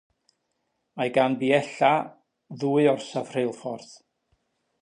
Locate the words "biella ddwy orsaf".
1.43-3.33